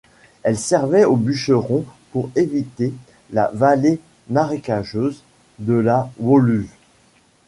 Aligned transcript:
Elle 0.41 0.57
servait 0.57 1.05
aux 1.05 1.15
bûcherons 1.15 1.85
pour 2.11 2.31
éviter 2.35 2.91
la 3.31 3.51
vallée 3.53 3.99
marécageuse 4.31 5.21
de 5.59 5.73
la 5.75 6.09
Woluwe. 6.19 6.65